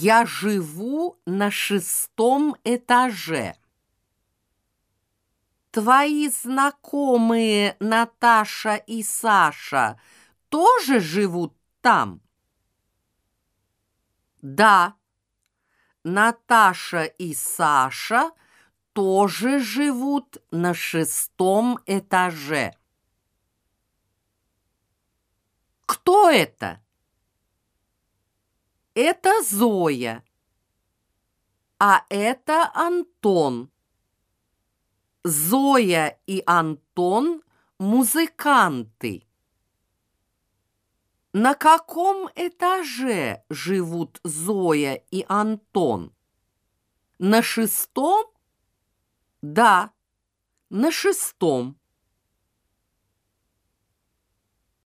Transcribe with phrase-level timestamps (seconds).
[0.00, 3.56] Я живу на шестом этаже.
[5.72, 10.00] Твои знакомые Наташа и Саша
[10.50, 12.20] тоже живут там?
[14.40, 14.94] Да,
[16.04, 18.30] Наташа и Саша
[18.92, 22.72] тоже живут на шестом этаже.
[25.86, 26.80] Кто это?
[29.00, 30.24] Это Зоя.
[31.78, 33.70] А это Антон.
[35.22, 37.44] Зоя и Антон–
[37.78, 39.24] музыканты.
[41.32, 46.12] На каком этаже живут Зоя и Антон?
[47.20, 48.26] На шестом?
[49.42, 49.92] Да,
[50.70, 51.78] на шестом.